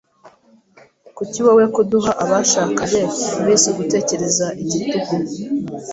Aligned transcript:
Kuki 1.17 1.37
wowe 1.45 1.65
kuduha 1.75 2.11
abashakanye 2.23 3.01
iminsi 3.39 3.67
gutekereza 3.77 4.45
igitugu? 4.63 5.13